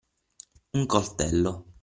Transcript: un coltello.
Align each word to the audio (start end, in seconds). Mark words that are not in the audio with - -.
un 0.77 0.83
coltello. 0.91 1.51